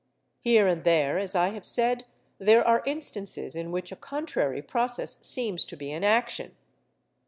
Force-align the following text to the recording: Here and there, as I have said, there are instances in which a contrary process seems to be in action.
Here 0.39 0.65
and 0.65 0.83
there, 0.83 1.19
as 1.19 1.35
I 1.35 1.49
have 1.49 1.63
said, 1.63 2.05
there 2.39 2.67
are 2.67 2.81
instances 2.87 3.55
in 3.55 3.71
which 3.71 3.91
a 3.91 3.95
contrary 3.95 4.63
process 4.63 5.19
seems 5.21 5.63
to 5.65 5.75
be 5.77 5.91
in 5.91 6.03
action. 6.03 6.55